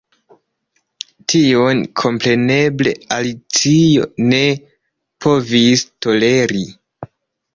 Tion 1.33 1.81
kompreneble 2.01 2.93
Alicio 3.17 4.07
ne 4.31 4.39
povis 5.27 5.83
toleri. 6.07 6.65